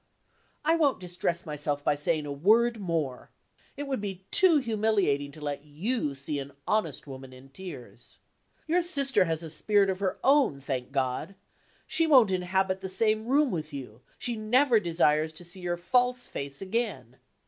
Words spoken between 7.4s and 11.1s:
tears. Your sister has a spirit of her own, thank